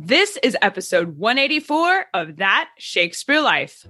[0.00, 3.84] This is episode 184 of That Shakespeare Life.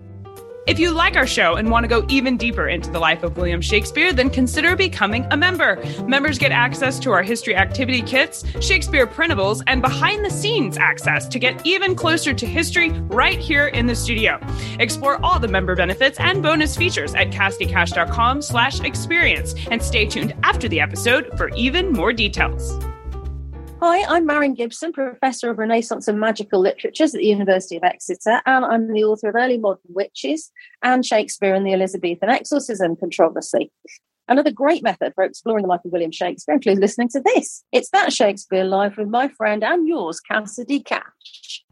[0.66, 3.36] If you like our show and want to go even deeper into the life of
[3.36, 5.76] William Shakespeare, then consider becoming a member.
[6.04, 11.28] Members get access to our history activity kits, Shakespeare printables, and behind the scenes access
[11.28, 14.40] to get even closer to history right here in the studio.
[14.80, 20.34] Explore all the member benefits and bonus features at cassidycash.com slash experience and stay tuned
[20.42, 22.78] after the episode for even more details.
[23.80, 28.42] Hi, I'm Marion Gibson, Professor of Renaissance and Magical Literatures at the University of Exeter,
[28.44, 30.50] and I'm the author of Early Modern Witches
[30.82, 33.70] and Shakespeare and the Elizabethan Exorcism Controversy.
[34.26, 37.62] Another great method for exploring the life of William Shakespeare includes listening to this.
[37.70, 41.64] It's That Shakespeare Life with my friend and yours, Cassidy Cash.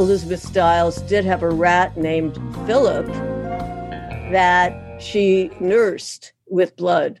[0.00, 2.34] Elizabeth Styles did have a rat named
[2.66, 3.06] Philip
[4.32, 7.20] that she nursed with blood.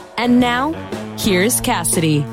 [0.21, 0.73] And now,
[1.17, 2.23] here's Cassidy.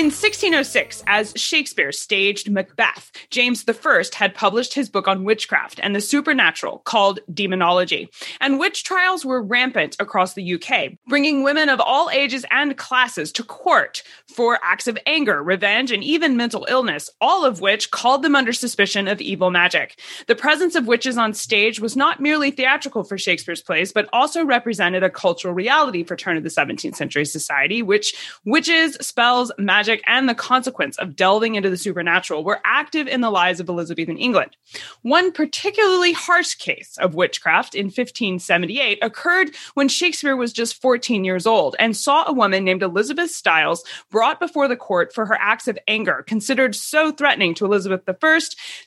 [0.00, 5.94] In 1606, as Shakespeare staged Macbeth, James I had published his book on witchcraft and
[5.94, 8.08] the supernatural called Daemonologie.
[8.40, 13.30] And witch trials were rampant across the UK, bringing women of all ages and classes
[13.32, 18.22] to court for acts of anger, revenge, and even mental illness, all of which called
[18.22, 20.00] them under suspicion of evil magic.
[20.28, 24.46] The presence of witches on stage was not merely theatrical for Shakespeare's plays, but also
[24.46, 28.14] represented a cultural reality for turn of the 17th century society, which
[28.46, 33.20] witches, spells, magic, magic and the consequence of delving into the supernatural were active in
[33.20, 34.56] the lives of Elizabethan England.
[35.02, 41.44] One particularly harsh case of witchcraft in 1578 occurred when Shakespeare was just 14 years
[41.44, 45.66] old and saw a woman named Elizabeth Styles brought before the court for her acts
[45.66, 48.40] of anger, considered so threatening to Elizabeth I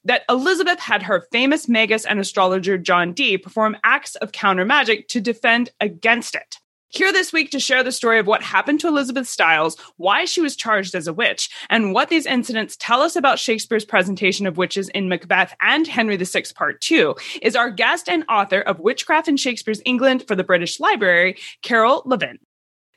[0.05, 5.09] that Elizabeth had her famous magus and astrologer John Dee perform acts of counter magic
[5.09, 6.59] to defend against it.
[6.93, 10.41] Here this week to share the story of what happened to Elizabeth Styles, why she
[10.41, 14.57] was charged as a witch, and what these incidents tell us about Shakespeare's presentation of
[14.57, 19.27] witches in Macbeth and Henry VI Part 2, is our guest and author of Witchcraft
[19.27, 22.37] in Shakespeare's England for the British Library, Carole Levin.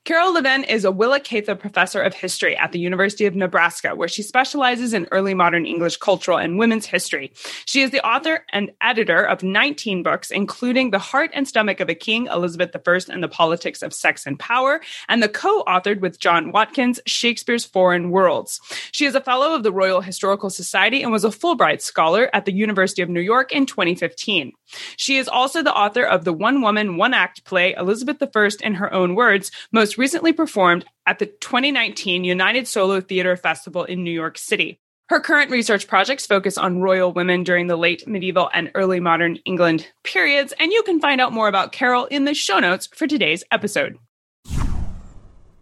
[0.07, 4.07] Carole Levin is a Willa Cather professor of history at the University of Nebraska, where
[4.07, 7.33] she specializes in early modern English cultural and women's history.
[7.65, 11.89] She is the author and editor of 19 books, including The Heart and Stomach of
[11.89, 16.21] a King, Elizabeth I and the Politics of Sex and Power, and the co-authored with
[16.21, 18.61] John Watkins, Shakespeare's Foreign Worlds.
[18.93, 22.45] She is a fellow of the Royal Historical Society and was a Fulbright scholar at
[22.45, 24.53] the University of New York in 2015.
[24.97, 28.75] She is also the author of the one woman, one act play, Elizabeth I in
[28.75, 34.11] her own words, most recently performed at the 2019 United Solo Theater Festival in New
[34.11, 34.81] York City.
[35.09, 39.37] Her current research projects focus on royal women during the late medieval and early modern
[39.45, 43.07] England periods, and you can find out more about Carole in the show notes for
[43.07, 43.99] today's episode.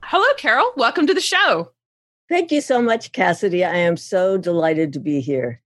[0.03, 0.73] Hello, Carole.
[0.77, 1.73] Welcome to the show.
[2.29, 3.65] Thank you so much, Cassidy.
[3.65, 5.61] I am so delighted to be here.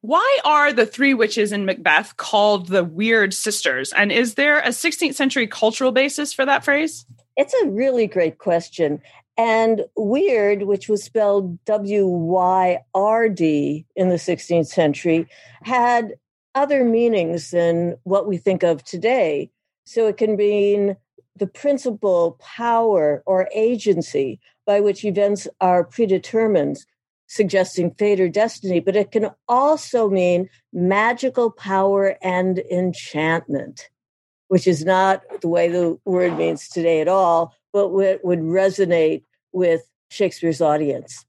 [0.00, 3.92] Why are the three witches in Macbeth called the Weird Sisters?
[3.92, 7.06] And is there a 16th century cultural basis for that phrase?
[7.36, 9.00] It's a really great question.
[9.36, 15.26] And weird, which was spelled W Y R D in the 16th century,
[15.62, 16.14] had
[16.54, 19.50] other meanings than what we think of today.
[19.86, 20.96] So it can mean
[21.36, 26.76] the principal power, or agency by which events are predetermined,
[27.26, 33.88] suggesting fate or destiny, but it can also mean magical power and enchantment
[34.52, 39.22] which is not the way the word means today at all, but would resonate
[39.52, 41.24] with Shakespeare's audience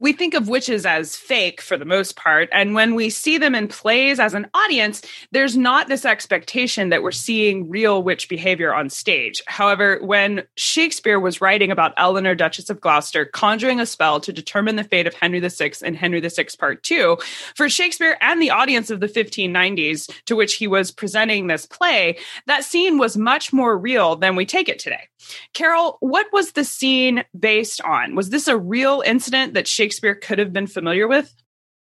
[0.00, 2.48] we think of witches as fake for the most part.
[2.52, 7.02] And when we see them in plays as an audience, there's not this expectation that
[7.02, 9.42] we're seeing real witch behavior on stage.
[9.46, 14.76] However, when Shakespeare was writing about Eleanor, Duchess of Gloucester, conjuring a spell to determine
[14.76, 17.18] the fate of Henry VI in Henry VI Part 2,
[17.54, 22.16] for Shakespeare and the audience of the 1590s to which he was presenting this play,
[22.46, 25.08] that scene was much more real than we take it today.
[25.52, 28.14] Carole, what was the scene based on?
[28.14, 31.34] Was this a real incident that Shakespeare Shakespeare could have been familiar with?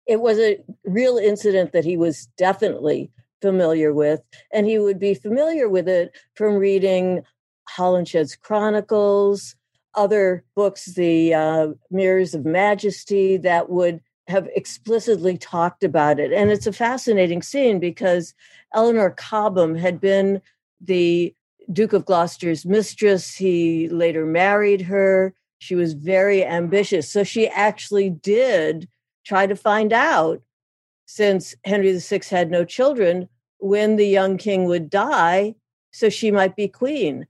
[0.06, 3.11] It was a real incident that he was definitely
[3.43, 4.23] familiar with.
[4.50, 7.23] And he would be familiar with it from reading
[7.69, 9.55] Holinshed's Chronicles,
[9.94, 16.32] other books, the uh, Mirrors of Majesty, that would have explicitly talked about it.
[16.32, 18.32] And it's a fascinating scene because
[18.75, 20.41] Eleanor Cobham had been
[20.81, 21.35] the
[21.70, 23.35] Duke of Gloucester's mistress.
[23.35, 25.35] He later married her.
[25.60, 27.08] She was very ambitious.
[27.08, 28.88] So she actually did
[29.24, 30.42] try to find out,
[31.06, 33.28] since Henry VI had no children,
[33.58, 35.54] when the young king would die
[35.92, 37.26] so she might be queen.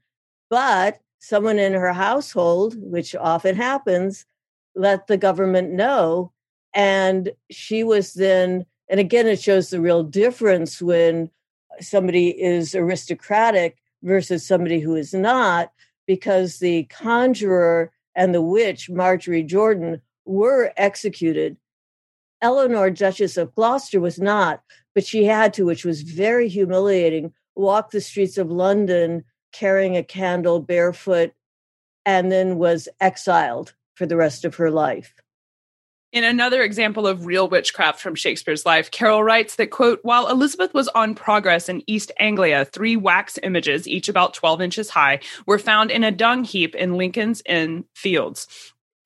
[0.48, 4.26] But someone in her household, which often happens,
[4.74, 6.32] let the government know.
[6.72, 11.30] And she was then, and again, it shows the real difference when
[11.80, 15.72] somebody is aristocratic versus somebody who is not,
[16.06, 21.56] because the conjurer and the witch, Marjorie Jordan, were executed.
[22.42, 24.62] Eleanor, Duchess of Gloucester, was not,
[24.94, 30.02] but she had to, which was very humiliating, walk the streets of London carrying a
[30.02, 31.32] candle barefoot
[32.06, 35.14] and then was exiled for the rest of her life.
[36.12, 40.74] In another example of real witchcraft from Shakespeare's life, Carole writes that, quote, while Elizabeth
[40.74, 45.58] was on progress in East Anglia, three wax images, each about 12 inches high, were
[45.58, 48.48] found in a dung heap in Lincoln's Inn Fields.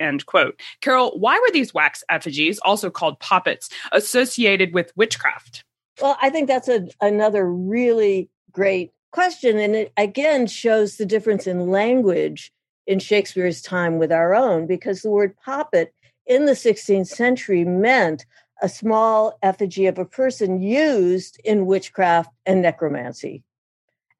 [0.01, 0.59] End quote.
[0.81, 5.63] Carole, why were these wax effigies, also called poppets, associated with witchcraft?
[6.01, 9.59] Well, I think that's a, another really great question.
[9.59, 12.51] And it again shows the difference in language
[12.87, 15.93] in Shakespeare's time with our own, because the word poppet
[16.27, 18.27] in the 16th century meant
[18.63, 23.43] a small effigy of a person used in witchcraft and necromancy.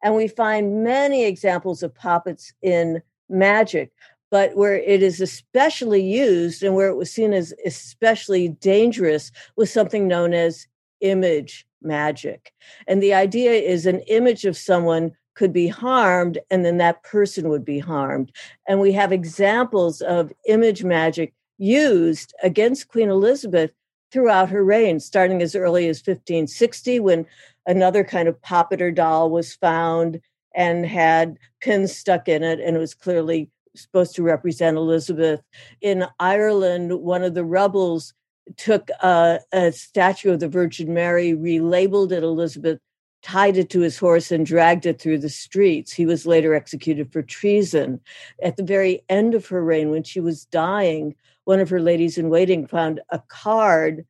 [0.03, 3.91] And we find many examples of poppets in magic,
[4.31, 9.73] but where it is especially used and where it was seen as especially dangerous was
[9.73, 10.67] something known as
[11.01, 12.53] image magic.
[12.87, 17.49] And the idea is an image of someone could be harmed and then that person
[17.49, 18.31] would be harmed.
[18.69, 23.71] And we have examples of image magic used against Queen Elizabeth
[24.11, 27.27] throughout her reign, starting as early as 1560 when
[27.67, 30.21] another kind of poppeter doll was found
[30.55, 35.41] and had pins stuck in it and it was clearly supposed to represent Elizabeth.
[35.81, 38.15] In Ireland, one of the rebels
[38.57, 42.79] took a, a statue of the Virgin Mary, relabeled it Elizabeth,
[43.23, 45.93] tied it to his horse, and dragged it through the streets.
[45.93, 48.01] He was later executed for treason.
[48.43, 51.15] At the very end of her reign, when she was dying,
[51.45, 54.07] one of her ladies in waiting found a card,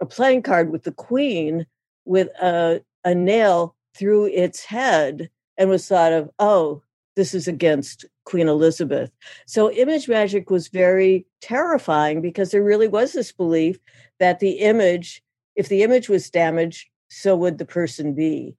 [0.00, 1.66] a playing card with the queen
[2.04, 6.82] with a, a nail through its head and was thought of, oh,
[7.16, 9.10] this is against Queen Elizabeth.
[9.46, 13.78] So image magic was very terrifying because there really was this belief
[14.20, 15.22] that the image,
[15.54, 18.54] if the image was damaged, so would the person be.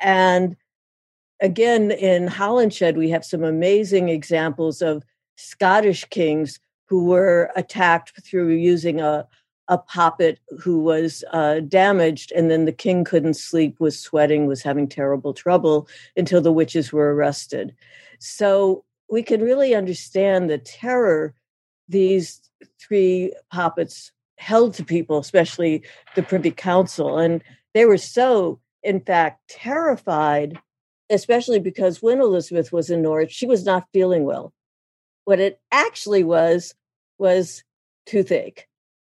[0.00, 0.56] And
[1.40, 5.04] again, in Holinshed, we have some amazing examples of
[5.36, 6.58] Scottish kings
[6.90, 9.24] who were attacked through using a,
[9.68, 14.60] a poppet who was uh, damaged, and then the king couldn't sleep, was sweating, was
[14.60, 17.72] having terrible trouble until the witches were arrested.
[18.18, 21.32] So we can really understand the terror
[21.88, 22.40] these
[22.80, 25.84] three poppets held to people, especially
[26.16, 27.18] the Privy Council.
[27.18, 27.42] And
[27.72, 30.58] they were so, in fact, terrified,
[31.08, 34.52] especially because when Elizabeth was in Norwich, she was not feeling well.
[35.24, 36.74] What it actually was
[37.20, 37.62] was
[38.06, 38.66] toothache.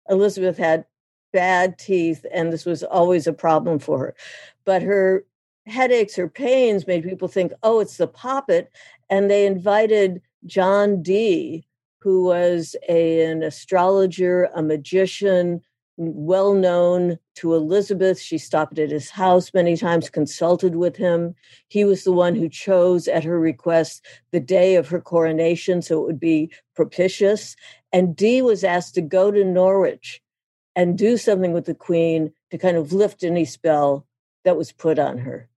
[0.09, 0.85] Elizabeth had
[1.33, 4.15] bad teeth, and this was always a problem for her.
[4.63, 5.25] But her
[5.65, 8.71] headaches, her pains made people think, oh, it's the poppet.
[9.09, 11.65] And they invited John Dee,
[11.99, 15.61] who was a, an astrologer, a magician,
[15.97, 18.19] well known to Elizabeth.
[18.19, 21.35] She stopped at his house many times, consulted with him.
[21.67, 26.01] He was the one who chose, at her request, the day of her coronation so
[26.01, 27.55] it would be propitious.
[27.95, 30.21] And Dee was asked to go to Norwich
[30.75, 34.05] and do something with the Queen to kind of lift any spell
[34.43, 35.49] that was put on her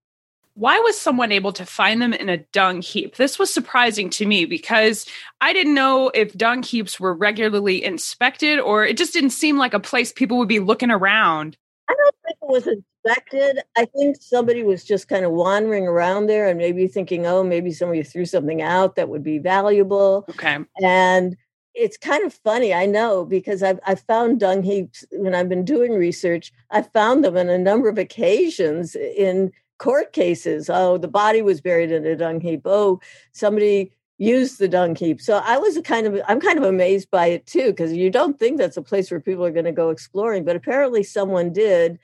[0.58, 3.14] why was someone able to find them in a dung heap?
[3.14, 5.06] This was surprising to me because
[5.40, 9.72] I didn't know if dung heaps were regularly inspected or it just didn't seem like
[9.72, 11.56] a place people would be looking around.
[11.88, 13.62] I don't think it was inspected.
[13.76, 17.70] I think somebody was just kind of wandering around there and maybe thinking, oh, maybe
[17.70, 20.24] somebody threw something out that would be valuable.
[20.28, 20.58] Okay.
[20.82, 21.36] And
[21.78, 25.64] it's kind of funny, I know, because I've, I've found dung heaps when I've been
[25.64, 26.52] doing research.
[26.70, 30.68] I found them on a number of occasions in court cases.
[30.68, 32.62] Oh, the body was buried in a dung heap.
[32.64, 33.00] Oh,
[33.32, 35.20] somebody used the dung heap.
[35.20, 38.38] So I was kind of I'm kind of amazed by it too because you don't
[38.38, 41.98] think that's a place where people are going to go exploring, but apparently someone did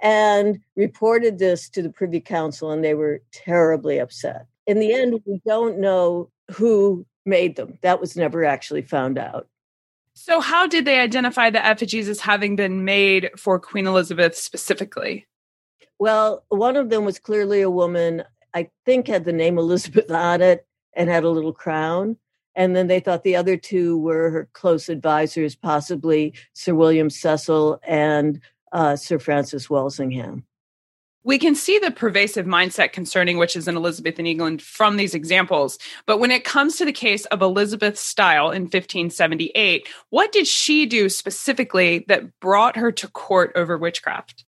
[0.00, 4.46] and reported this to the Privy Council and they were terribly upset.
[4.66, 7.78] In the end we don't know who made them.
[7.82, 9.46] That was never actually found out.
[10.14, 15.28] So how did they identify the effigies as having been made for Queen Elizabeth specifically?
[16.00, 18.24] Well, one of them was clearly a woman.
[18.52, 22.16] I think had the name Elizabeth on it and had a little crown.
[22.56, 27.78] And then they thought the other two were her close advisors, possibly Sir William Cecil
[27.86, 28.40] and
[28.72, 30.44] uh, Sir Francis Walsingham.
[31.24, 35.78] We can see the pervasive mindset concerning witches in Elizabethan England from these examples.
[36.06, 40.86] But when it comes to the case of Elizabeth Style in 1578, what did she
[40.86, 44.44] do specifically that brought her to court over witchcraft?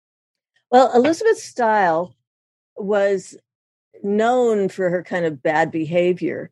[0.70, 2.14] Well, Elizabeth Style
[2.76, 3.38] was
[4.04, 6.52] known for her kind of bad behavior.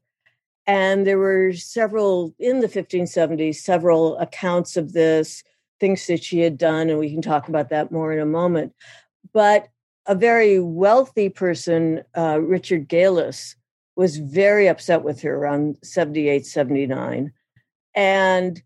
[0.66, 5.44] And there were several in the 1570s, several accounts of this,
[5.80, 8.74] things that she had done, and we can talk about that more in a moment.
[9.34, 9.68] But
[10.08, 13.56] a very wealthy person, uh, Richard Galis,
[13.96, 17.32] was very upset with her around 78, 79.
[17.96, 18.62] And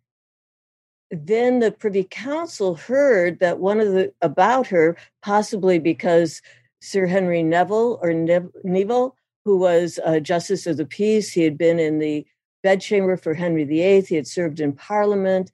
[1.12, 6.42] then the Privy Council heard that one of the about her, possibly because
[6.82, 9.16] Sir Henry Neville or ne- Neville,
[9.46, 11.32] who was a Justice of the Peace.
[11.32, 12.26] He had been in the
[12.64, 14.02] bedchamber for Henry VIII.
[14.02, 15.52] He had served in Parliament.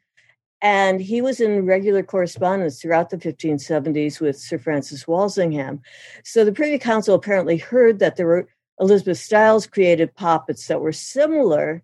[0.66, 5.80] And he was in regular correspondence throughout the 1570s with Sir Francis Walsingham.
[6.24, 8.48] So the Privy Council apparently heard that there were
[8.80, 11.84] Elizabeth Styles created poppets that were similar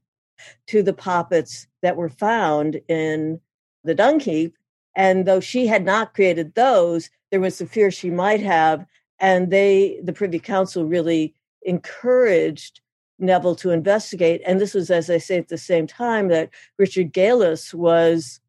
[0.66, 3.40] to the poppets that were found in
[3.84, 4.56] the dung heap.
[4.96, 8.84] And though she had not created those, there was the fear she might have
[9.20, 12.82] and they the privy council really encouraged
[13.20, 17.14] neville to investigate and this was as i say at the same time that richard
[17.14, 18.42] galis was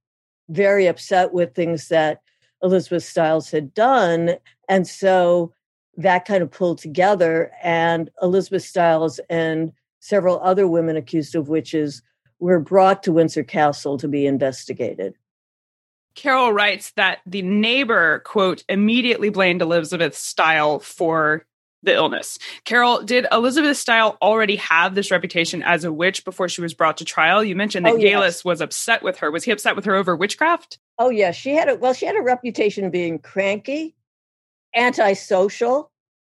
[0.49, 2.23] very upset with things that
[2.63, 4.37] elizabeth styles had done
[4.69, 5.53] and so
[5.97, 12.03] that kind of pulled together and elizabeth styles and several other women accused of witches
[12.43, 15.15] were brought to windsor castle to be investigated.
[16.17, 21.47] Carole writes that the neighbor, quote, immediately blamed Elizabeth Style for
[21.83, 22.39] the illness.
[22.65, 26.97] Carole, did Elizabeth Style already have this reputation as a witch before she was brought
[26.99, 27.43] to trial?
[27.43, 28.45] You mentioned that oh, yes.
[28.45, 29.31] was upset with her.
[29.31, 30.79] Was he upset with her over witchcraft?
[30.99, 33.95] Oh yeah, she had a well, she had a reputation of being cranky,
[34.77, 35.91] antisocial,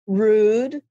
[0.08, 0.82] rude,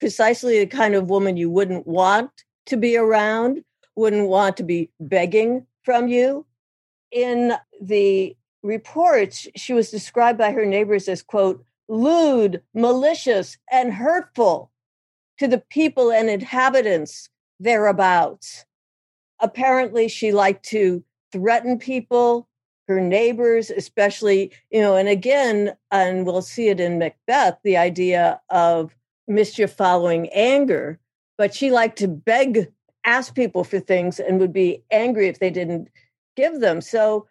[0.00, 2.30] precisely the kind of woman you wouldn't want
[2.66, 3.62] to be around,
[3.94, 6.46] wouldn't want to be begging from you
[7.14, 14.70] in the reports, she was described by her neighbors as, quote, lewd, malicious, and hurtful
[15.38, 17.28] to the people and inhabitants
[17.60, 18.64] thereabouts.
[19.40, 22.48] Apparently, she liked to threaten people,
[22.88, 28.40] her neighbors, especially, you know, and again, and we'll see it in Macbeth, the idea
[28.50, 28.94] of
[29.26, 30.98] mischief following anger.
[31.36, 32.70] But she liked to beg,
[33.04, 35.88] ask people for things, and would be angry if they didn't
[36.36, 36.80] give them.
[36.80, 37.26] So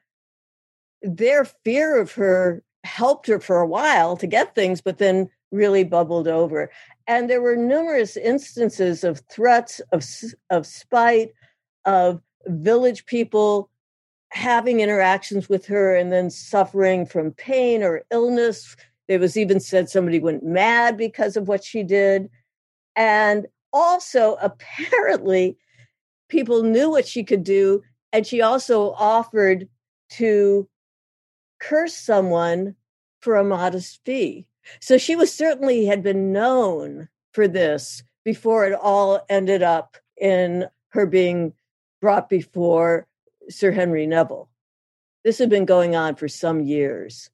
[1.01, 5.83] their fear of her helped her for a while to get things, but then really
[5.83, 6.71] bubbled over.
[7.07, 10.05] And there were numerous instances of threats, of,
[10.49, 11.33] of spite,
[11.85, 13.69] of village people
[14.31, 18.75] having interactions with her and then suffering from pain or illness.
[19.07, 22.29] There was even said somebody went mad because of what she did.
[22.95, 25.57] And also, apparently,
[26.29, 29.67] people knew what she could do and she also offered
[30.11, 30.69] to
[31.63, 32.75] curse someone
[33.21, 34.45] for a modest fee.
[34.79, 40.67] So she was certainly had been known for this before it all ended up in
[40.89, 41.53] her being
[42.01, 43.07] brought before
[43.49, 44.49] Sir Henry Neville.
[45.23, 47.29] This had been going on for some years.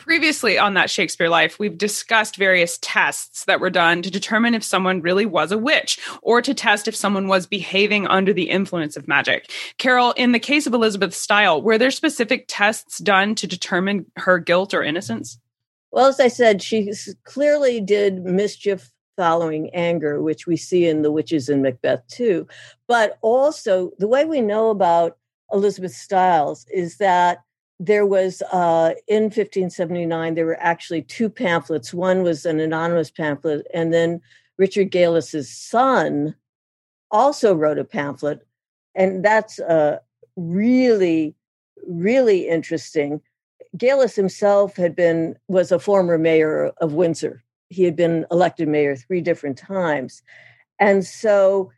[0.00, 4.64] Previously on that Shakespeare Life, we've discussed various tests that were done to determine if
[4.64, 8.96] someone really was a witch or to test if someone was behaving under the influence
[8.96, 9.50] of magic.
[9.76, 14.38] Carole, in the case of Elizabeth Style, were there specific tests done to determine her
[14.38, 15.38] guilt or innocence?
[15.92, 16.90] Well, as I said, she
[17.24, 22.48] clearly did mischief following anger, which we see in The Witches in Macbeth too.
[22.88, 25.18] But also, the way we know about
[25.52, 27.40] Elizabeth Styles is that
[27.80, 31.94] there was uh, in 1579 there were actually two pamphlets.
[31.94, 34.20] One was an anonymous pamphlet and then
[34.58, 36.34] richard galis's son
[37.10, 38.46] also wrote a pamphlet
[38.94, 39.98] and that's uh,
[40.36, 41.34] really
[41.86, 43.20] really interesting.
[43.76, 47.42] Galis himself had been was a former mayor of windsor.
[47.68, 50.22] He had been elected mayor three different times.
[50.78, 51.70] And so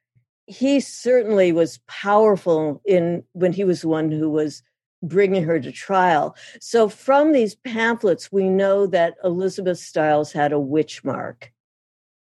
[0.47, 4.62] he certainly was powerful in when he was one who was
[5.02, 6.37] bringing her to trial.
[6.61, 11.52] So from these pamphlets, we know that Elizabeth Stiles had a witch mark.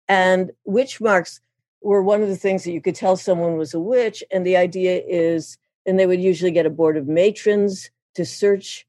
[0.08, 1.40] And witch marks
[1.80, 4.24] were one of the things that you could tell someone was a witch.
[4.32, 8.86] And the idea is, and they would usually get a board of matrons to search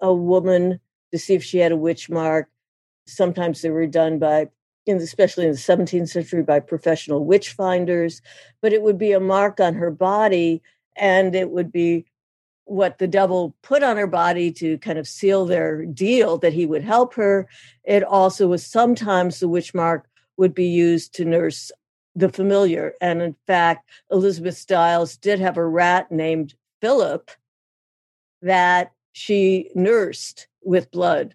[0.00, 0.80] a woman
[1.12, 2.48] to see if she had a witch mark.
[3.06, 4.48] Sometimes they were done by,
[4.86, 8.20] especially in the 17th century, by professional witch finders.
[8.60, 10.62] But it would be a mark on her body,
[10.96, 12.06] and it would be
[12.68, 16.66] what the devil put on her body to kind of seal their deal that he
[16.66, 17.48] would help her.
[17.84, 20.06] It also was sometimes the witch mark
[20.36, 21.72] would be used to nurse
[22.14, 22.94] the familiar.
[23.00, 27.30] And in fact, Elizabeth Stiles did have a rat named Philip
[28.42, 31.34] that she nursed with blood.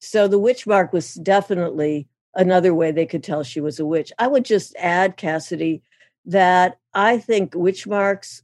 [0.00, 4.12] So the witch mark was definitely another way they could tell she was a witch.
[4.18, 5.82] I would just add, Cassidy,
[6.26, 8.42] that I think witch marks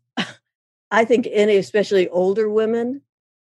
[0.90, 3.02] I think any, especially older women,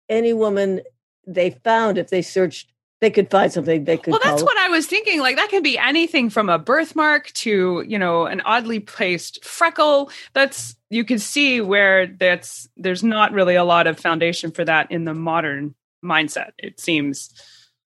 [0.08, 0.80] any woman
[1.26, 2.70] they found if they searched,
[3.00, 4.12] they could find something they could.
[4.12, 5.20] Well, that's what I was thinking.
[5.20, 10.10] Like that could be anything from a birthmark to you know an oddly placed freckle.
[10.32, 14.90] That's you can see where that's there's not really a lot of foundation for that
[14.90, 15.74] in the modern
[16.04, 16.52] mindset.
[16.58, 17.30] It seems.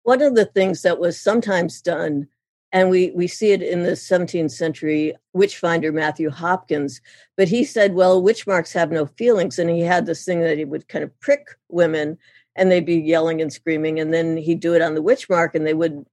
[0.02, 2.28] One of the things that was sometimes done
[2.74, 7.00] and we, we see it in the 17th century witch finder Matthew Hopkins.
[7.36, 9.60] But he said, well, witch marks have no feelings.
[9.60, 12.18] And he had this thing that he would kind of prick women
[12.56, 14.00] and they'd be yelling and screaming.
[14.00, 16.08] And then he'd do it on the witch mark and they wouldn't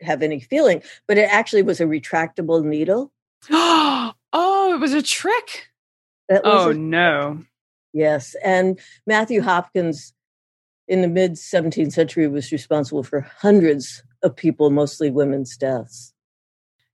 [0.00, 0.82] have any feeling.
[1.06, 3.12] But it actually was a retractable needle.
[3.50, 4.14] oh,
[4.72, 5.68] it was a trick.
[6.30, 7.44] Was oh, a, no.
[7.92, 8.34] Yes.
[8.42, 10.14] And Matthew Hopkins
[10.88, 16.12] in the mid 17th century was responsible for hundreds of people, mostly women's deaths.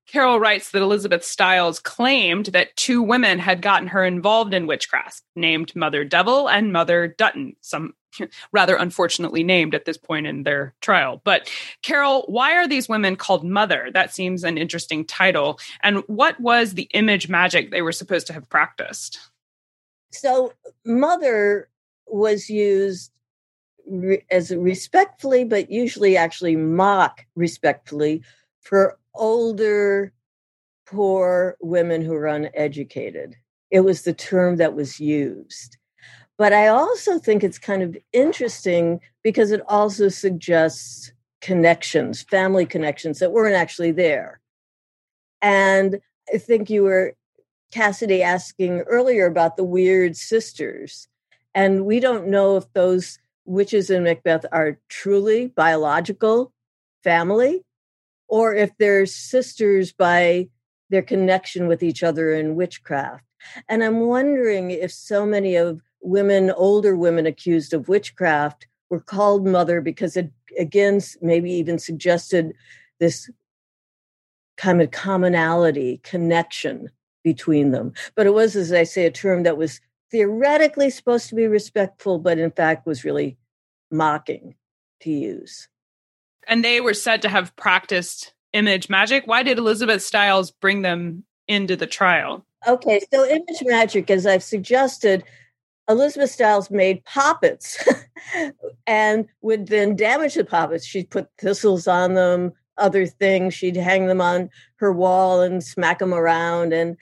[0.07, 5.23] Carole writes that Elizabeth Stiles claimed that two women had gotten her involved in witchcraft,
[5.35, 7.95] named Mother Devil and Mother Dutton, some
[8.53, 11.23] rather unfortunately named at this point in their trial.
[11.25, 11.51] But
[11.83, 13.89] Carole, why are these women called Mother?
[13.95, 15.59] That seems an interesting title.
[15.83, 19.19] And what was the image magic they were supposed to have practiced?
[20.11, 20.53] So,
[20.85, 21.71] Mother
[22.07, 23.13] was used
[24.31, 28.23] as respectfully, but usually actually mock respectfully
[28.61, 30.13] for older,
[30.87, 33.37] poor women who are uneducated.
[33.71, 35.77] It was the term that was used.
[36.39, 43.19] But I also think it's kind of interesting because it also suggests connections, family connections
[43.19, 44.41] that weren't actually there.
[45.41, 46.01] And
[46.33, 47.15] I think you were,
[47.73, 51.09] Cassidy, asking earlier about the weird sisters.
[51.55, 56.53] And we don't know if those witches in Macbeth are truly biological
[57.03, 57.65] family
[58.29, 60.49] or if they're sisters by
[60.91, 63.25] their connection with each other in witchcraft.
[63.69, 69.47] And I'm wondering if so many of women, older women accused of witchcraft, were called
[69.47, 72.53] mother because it again maybe even suggested
[73.01, 73.31] this
[74.57, 76.91] kind of commonality, connection
[77.25, 77.93] between them.
[78.15, 79.81] But it was, as I say, a term that was
[80.13, 83.37] theoretically supposed to be respectful, but in fact was really
[83.91, 84.55] mocking
[85.01, 85.69] to use.
[86.47, 89.27] And they were said to have practiced image magic.
[89.27, 92.45] Why did Elizabeth Stiles bring them into the trial?
[92.69, 95.25] Okay, so image magic, as I've suggested,
[95.89, 97.83] Elizabeth Stiles made poppets
[98.87, 100.85] and would then damage the poppets.
[100.85, 103.55] She'd put thistles on them, other things.
[103.55, 106.73] She'd hang them on her wall and smack them around.
[106.73, 106.97] And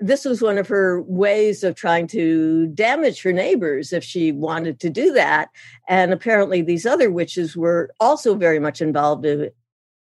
[0.00, 4.80] this was one of her ways of trying to damage her neighbors if she wanted
[4.80, 5.50] to do that.
[5.88, 9.50] And apparently, these other witches were also very much involved in,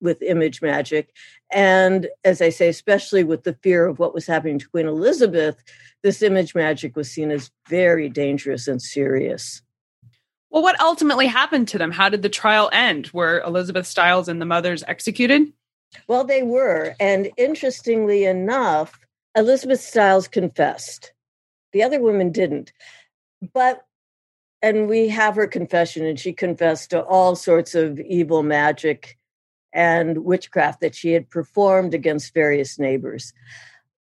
[0.01, 1.15] with image magic.
[1.53, 5.63] And as I say, especially with the fear of what was happening to Queen Elizabeth,
[6.03, 9.63] this image magic was seen as very dangerous and serious.
[10.51, 11.93] Well, what ultimately happened to them?
[11.93, 13.11] How did the trial end?
[13.13, 15.53] Were Elizabeth Stiles and the mothers executed?
[16.09, 16.95] Well, they were.
[16.99, 18.99] And interestingly enough,
[19.37, 21.13] Elizabeth Stiles confessed.
[21.73, 22.73] The other women didn't.
[23.53, 23.85] But,
[24.61, 29.17] and we have her confession, and she confessed to all sorts of evil magic
[29.73, 33.33] and witchcraft that she had performed against various neighbors.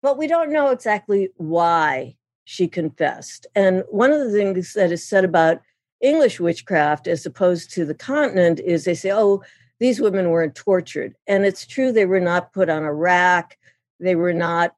[0.01, 3.45] But we don't know exactly why she confessed.
[3.53, 5.61] And one of the things that is said about
[5.99, 9.43] English witchcraft as opposed to the continent is they say, oh,
[9.79, 11.15] these women weren't tortured.
[11.27, 13.57] And it's true, they were not put on a rack,
[13.99, 14.76] they were not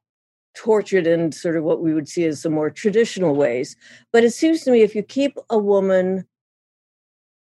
[0.54, 3.76] tortured in sort of what we would see as the more traditional ways.
[4.12, 6.26] But it seems to me if you keep a woman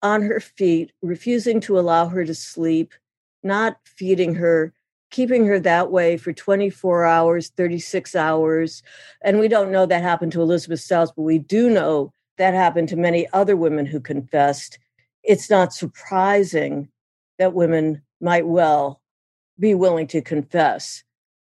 [0.02, 2.92] on her feet, refusing to allow her to sleep,
[3.42, 4.72] not feeding her,
[5.10, 8.82] keeping her that way for 24 hours, 36 hours.
[9.22, 12.88] And we don't know that happened to Elizabeth Stiles, but we do know that happened
[12.88, 14.78] to many other women who confessed.
[15.22, 16.88] It's not surprising
[17.38, 19.00] that women might well
[19.58, 21.04] be willing to confess,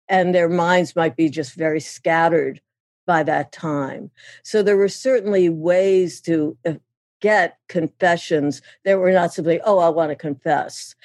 [0.10, 2.60] and their minds might be just very scattered
[3.06, 4.12] by that time.
[4.44, 6.74] So there were certainly ways to uh,
[7.22, 10.96] get confessions that were not simply, oh, I want to confess.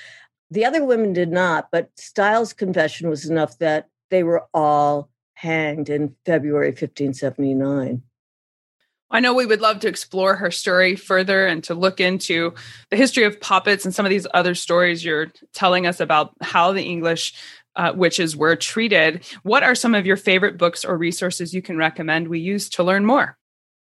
[0.51, 5.89] The other women did not, but Stiles' confession was enough that they were all hanged
[5.89, 8.03] in February 1579.
[9.11, 12.53] I know we would love to explore her story further and to look into
[12.91, 16.73] the history of puppets and some of these other stories you're telling us about how
[16.73, 17.35] the English
[17.77, 19.25] uh, witches were treated.
[19.43, 22.83] What are some of your favorite books or resources you can recommend we use to
[22.83, 23.37] learn more?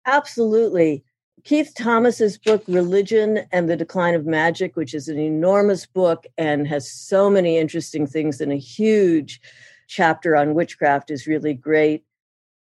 [0.06, 1.04] Absolutely.
[1.44, 6.66] Keith Thomas's book, Religion and the Decline of Magic, which is an enormous book and
[6.66, 9.40] has so many interesting things and a huge
[9.86, 12.04] chapter on witchcraft, is really great.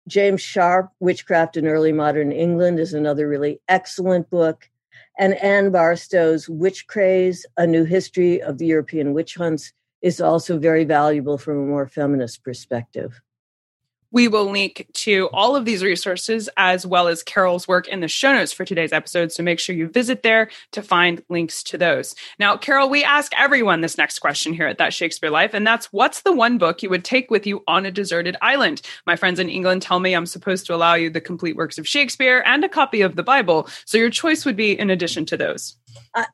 [0.08, 4.70] James Sharpe, Witchcraft in Early Modern England, is another really excellent book.
[5.18, 10.58] And Anne Barstow's Witch Craze, A New History of the European Witch Hunts, is also
[10.58, 13.22] very valuable from a more feminist perspective.
[14.12, 18.08] We will link to all of these resources as well as Carole's work in the
[18.08, 19.32] show notes for today's episode.
[19.32, 22.16] So make sure you visit there to find links to those.
[22.38, 25.92] Now, Carole, we ask everyone this next question here at That Shakespeare Life, and that's
[25.94, 28.82] what's the one book you would take with you on a deserted island?
[29.06, 31.88] My friends in England tell me I'm supposed to allow you the complete works of
[31.88, 33.68] Shakespeare and a copy of the Bible.
[33.86, 35.78] So your choice would be in addition to those.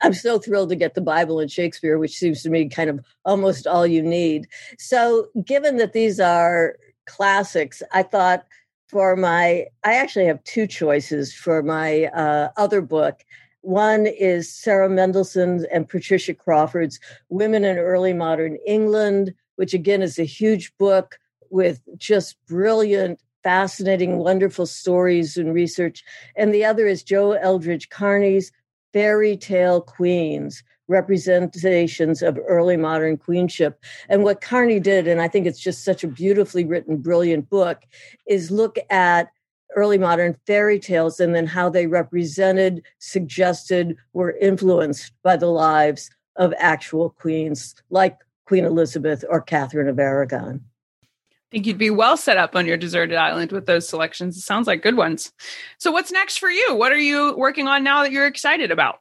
[0.02, 3.04] I'm so thrilled to get the Bible and Shakespeare, which seems to me kind of
[3.26, 4.48] almost all you need.
[4.78, 6.76] So, given that these are
[7.08, 8.46] classics, I thought
[8.88, 13.24] for my, I actually have two choices for my uh, other book.
[13.62, 20.18] One is Sara Mendelson's and Patricia Crawford's Women in Early Modern England, which again is
[20.20, 26.04] a huge book with just brilliant, fascinating, wonderful stories and research.
[26.36, 28.52] And the other is Jo Eldridge Carney's
[28.94, 33.84] Fairy Tale Queens, representations of early modern queenship.
[34.10, 37.84] And what Carney did, and I think it's just such a beautifully written, brilliant book,
[38.28, 39.30] is look at
[39.76, 46.10] early modern fairy tales and then how they represented, suggested, were influenced by the lives
[46.38, 50.64] of actual queens like Queen Elizabeth or Catherine of Aragon.
[51.04, 54.38] I think you'd be well set up on your deserted island with those selections.
[54.38, 55.32] It sounds like good ones.
[55.78, 56.76] So, what's next for you?
[56.76, 59.00] What are you working on now that you're excited about?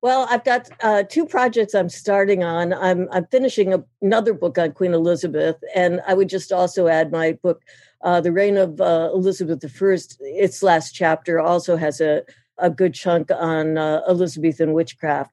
[0.00, 2.72] Well, I've got uh, two projects I'm starting on.
[2.72, 7.10] I'm I'm finishing a, another book on Queen Elizabeth, and I would just also add
[7.10, 7.62] my book,
[8.02, 12.22] uh, "The Reign of uh, Elizabeth I." Its last chapter also has a
[12.58, 15.32] a good chunk on uh, Elizabethan witchcraft.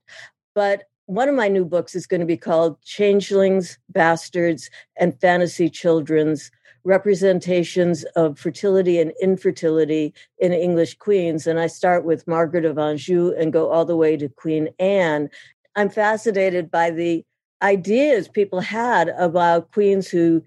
[0.56, 5.70] But one of my new books is going to be called "Changelings, Bastards, and Fantasy
[5.70, 6.50] Children's
[6.86, 11.48] representations of fertility and infertility in English queens.
[11.48, 15.30] And I start with Margaret of Anjou and go all the way to Queen Anne.
[15.76, 17.26] I'm fascinated by the
[17.62, 20.44] ideas people had about queens who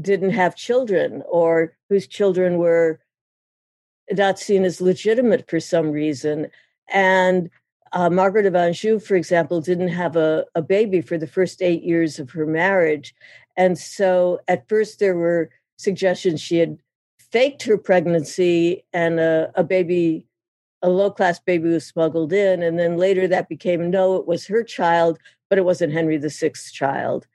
[0.00, 3.00] didn't have children or whose children were
[4.10, 6.48] not seen as legitimate for some reason.
[6.92, 7.48] And
[7.92, 11.82] uh, Margaret of Anjou, for example, didn't have a, a baby for the first eight
[11.82, 13.14] years of her marriage.
[13.56, 15.50] And so at first there were
[15.82, 16.78] suggestions she had
[17.18, 20.26] faked her pregnancy and a, a baby
[20.84, 24.46] a low class baby was smuggled in and then later that became no it was
[24.46, 25.18] her child
[25.48, 27.26] but it wasn't henry VI's child.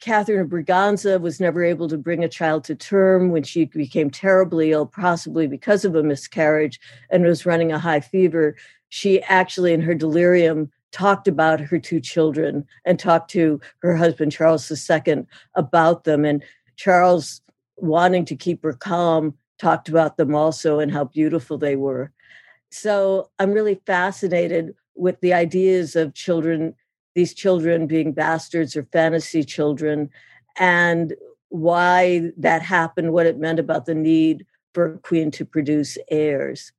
[0.00, 4.10] Catherine of braganza was never able to bring a child to term when she became
[4.10, 6.80] terribly ill possibly because of a miscarriage
[7.10, 8.56] and was running a high fever.
[8.90, 14.32] She actually in her delirium talked about her two children and talked to her husband
[14.32, 16.24] charles ii about them.
[16.24, 16.42] And
[16.76, 17.42] charles
[17.80, 22.12] wanting to keep her calm, talked about them also and how beautiful they were.
[22.70, 26.74] So I'm really fascinated with the ideas of children,
[27.14, 30.10] these children being bastards or fantasy children,
[30.58, 31.14] and
[31.48, 36.72] why that happened, what it meant about the need for a queen to produce heirs.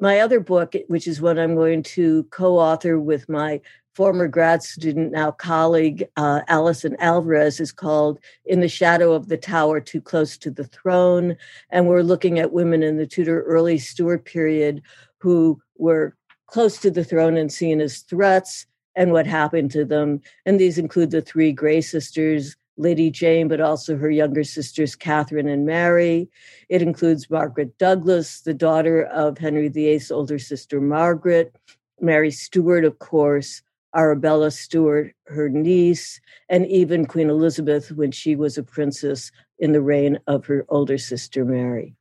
[0.00, 3.60] My other book, which is what I'm going to co author with my
[3.94, 9.36] former grad student, now colleague, uh, Allison Alvarez, is called In the Shadow of the
[9.36, 11.36] Tower Too Close to the Throne.
[11.70, 14.82] And we're looking at women in the Tudor early Stuart period
[15.18, 20.20] who were close to the throne and seen as threats and what happened to them.
[20.46, 22.56] And these include the three Grey sisters.
[22.76, 26.30] Lady Jane, but also her younger sisters, Catherine and Mary.
[26.70, 31.54] It includes Margaret Douglas, the daughter of Henry VIII's older sister, Margaret,
[32.00, 33.60] Mary Stuart, of course,
[33.94, 39.80] Arabella Stuart, her niece, and even Queen Elizabeth when she was a princess in the
[39.80, 41.96] reign of her older sister Mary.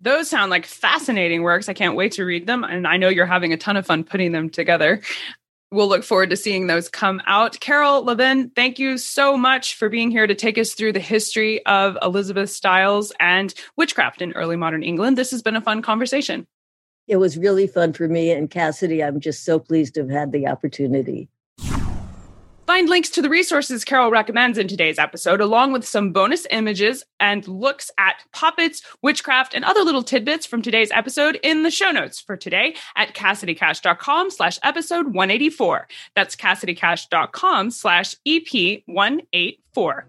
[0.00, 1.68] Those sound like fascinating works.
[1.68, 2.64] I can't wait to read them.
[2.64, 5.00] And I know you're having a ton of fun putting them together.
[5.70, 7.58] We'll look forward to seeing those come out.
[7.60, 11.64] Carole Levin, thank you so much for being here to take us through the history
[11.64, 15.16] of Elizabeth Styles and witchcraft in early modern England.
[15.16, 16.46] This has been a fun conversation.
[17.08, 18.30] It was really fun for me.
[18.30, 21.28] And Cassidy, I'm just so pleased to have had the opportunity.
[22.66, 27.04] Find links to the resources Carole recommends in today's episode, along with some bonus images
[27.18, 31.90] and looks at puppets, witchcraft, and other little tidbits from today's episode in the show
[31.90, 35.88] notes for today at CassidyCash.com slash episode 184.
[36.14, 40.06] That's CassidyCash.com slash EP 184.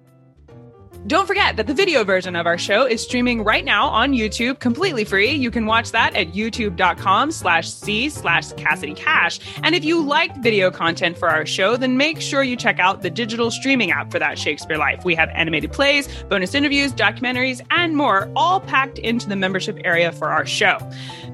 [1.06, 4.60] Don't forget that the video version of our show is streaming right now on YouTube
[4.60, 5.32] completely free.
[5.32, 9.42] You can watch that at youtube.com slash C slash Cassidy Cash.
[9.64, 13.02] And if you like video content for our show, then make sure you check out
[13.02, 15.04] the digital streaming app for that Shakespeare Life.
[15.04, 20.14] We have animated plays, bonus interviews, documentaries, and more, all packed into the membership area
[20.14, 20.78] for our show.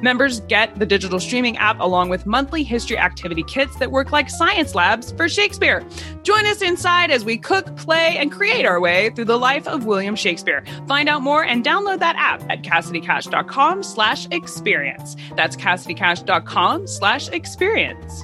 [0.02, 4.32] Members get the digital streaming app along with monthly history activity kits that work like
[4.32, 5.86] science labs for Shakespeare.
[6.24, 9.86] Join us inside as we cook, play, and create our way through the life of
[9.86, 10.64] William Shakespeare.
[10.88, 15.16] Find out more and download that app at CassidyCash.com slash experience.
[15.36, 18.24] That's CassidyCash.com slash experience.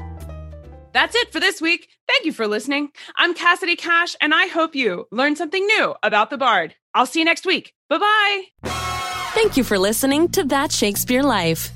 [0.93, 1.89] That's it for this week.
[2.07, 2.89] Thank you for listening.
[3.17, 6.75] I'm Cassidy Cash, and I hope you learned something new about the Bard.
[6.93, 7.73] I'll see you next week.
[7.89, 8.43] Bye bye.
[9.33, 11.74] Thank you for listening to That Shakespeare Life.